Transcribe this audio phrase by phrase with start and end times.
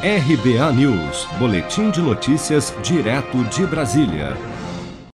[0.00, 4.36] RBA News, Boletim de Notícias, direto de Brasília.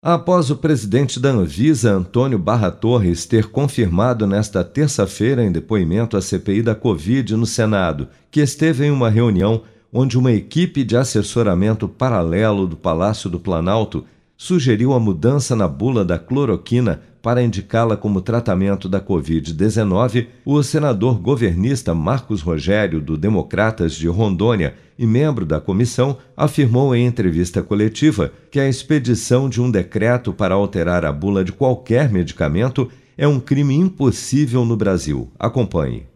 [0.01, 6.23] Após o presidente da Anvisa, Antônio Barra Torres, ter confirmado nesta terça-feira em depoimento à
[6.23, 9.63] CPI da Covid no Senado que esteve em uma reunião
[9.93, 14.05] onde uma equipe de assessoramento paralelo do Palácio do Planalto
[14.39, 21.19] sugeriu a mudança na bula da cloroquina para indicá-la como tratamento da Covid-19, o senador
[21.19, 28.33] governista Marcos Rogério, do Democratas de Rondônia e membro da comissão, afirmou em entrevista coletiva
[28.49, 33.41] que a expedição de um decreto para alterar a bula de qualquer medicamento é um
[33.41, 35.29] crime impossível no Brasil.
[35.37, 36.07] Acompanhe.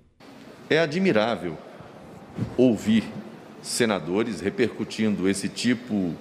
[0.71, 1.59] É admirável
[2.57, 3.03] ouvir
[3.61, 6.15] senadores repercutindo esse tipo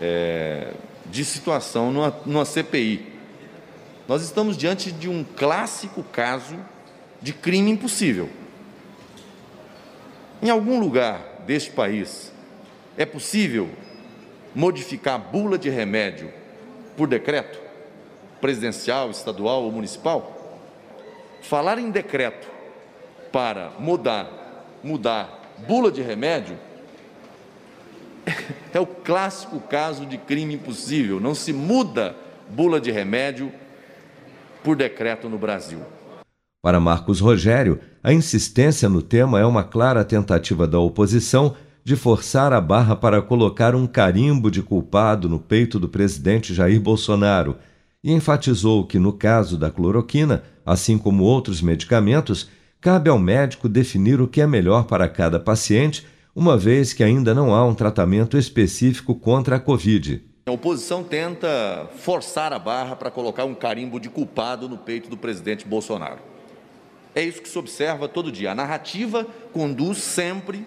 [0.00, 0.69] é,
[1.10, 3.06] de situação numa, numa CPI.
[4.08, 6.56] Nós estamos diante de um clássico caso
[7.20, 8.28] de crime impossível.
[10.42, 12.32] Em algum lugar deste país
[12.96, 13.70] é possível
[14.54, 16.32] modificar a bula de remédio
[16.96, 17.60] por decreto
[18.40, 20.58] presidencial, estadual ou municipal?
[21.42, 22.48] Falar em decreto
[23.30, 24.28] para mudar,
[24.82, 26.58] mudar bula de remédio
[28.72, 31.20] é o clássico caso de crime impossível.
[31.20, 32.14] Não se muda
[32.48, 33.52] bula de remédio
[34.62, 35.80] por decreto no Brasil.
[36.62, 42.52] Para Marcos Rogério, a insistência no tema é uma clara tentativa da oposição de forçar
[42.52, 47.56] a barra para colocar um carimbo de culpado no peito do presidente Jair Bolsonaro
[48.04, 54.20] e enfatizou que, no caso da cloroquina, assim como outros medicamentos, cabe ao médico definir
[54.20, 58.38] o que é melhor para cada paciente uma vez que ainda não há um tratamento
[58.38, 60.24] específico contra a Covid.
[60.46, 65.16] A oposição tenta forçar a barra para colocar um carimbo de culpado no peito do
[65.16, 66.18] presidente Bolsonaro.
[67.14, 68.52] É isso que se observa todo dia.
[68.52, 70.66] A narrativa conduz sempre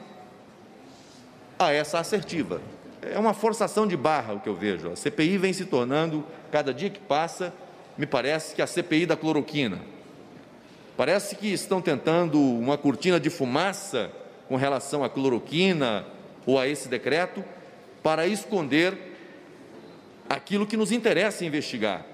[1.58, 2.62] a essa assertiva.
[3.02, 4.92] É uma forçação de barra o que eu vejo.
[4.92, 7.54] A CPI vem se tornando, cada dia que passa,
[7.98, 9.80] me parece que a CPI da cloroquina.
[10.96, 14.12] Parece que estão tentando uma cortina de fumaça
[14.48, 16.06] com relação à cloroquina
[16.46, 17.44] ou a esse decreto
[18.02, 18.98] para esconder
[20.30, 22.06] aquilo que nos interessa investigar: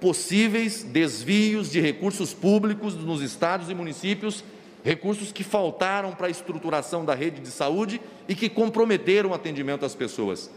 [0.00, 4.42] possíveis desvios de recursos públicos nos estados e municípios,
[4.84, 9.84] recursos que faltaram para a estruturação da rede de saúde e que comprometeram o atendimento
[9.84, 10.50] às pessoas.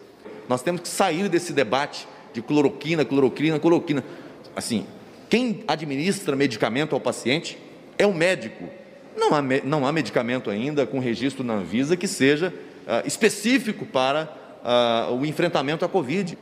[0.48, 4.04] Nós temos que sair desse debate de cloroquina, cloroquina, cloroquina.
[4.56, 4.86] Assim,
[5.30, 7.58] quem administra medicamento ao paciente
[7.98, 8.66] é o médico,
[9.18, 12.54] não há, não há medicamento ainda com registro na Anvisa que seja
[12.88, 14.30] uh, específico para
[14.64, 16.38] uh, o enfrentamento à Covid.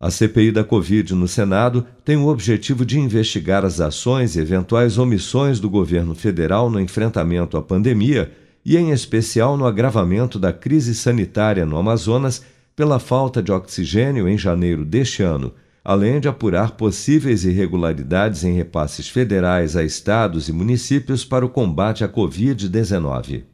[0.00, 4.96] A CPI da Covid no Senado tem o objetivo de investigar as ações e eventuais
[4.96, 8.30] omissões do governo federal no enfrentamento à pandemia
[8.64, 12.44] e, em especial, no agravamento da crise sanitária no Amazonas
[12.76, 15.52] pela falta de oxigênio em janeiro deste ano
[15.88, 22.04] além de apurar possíveis irregularidades em repasses federais a estados e municípios para o combate
[22.04, 23.44] à Covid-19.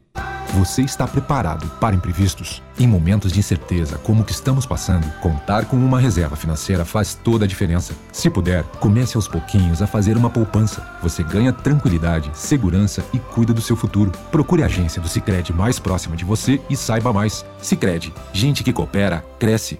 [0.55, 2.61] Você está preparado para imprevistos?
[2.77, 7.13] Em momentos de incerteza como o que estamos passando, contar com uma reserva financeira faz
[7.13, 7.93] toda a diferença.
[8.11, 10.85] Se puder, comece aos pouquinhos a fazer uma poupança.
[11.01, 14.11] Você ganha tranquilidade, segurança e cuida do seu futuro.
[14.29, 17.45] Procure a agência do Sicredi mais próxima de você e saiba mais.
[17.61, 19.79] Sicredi, gente que coopera cresce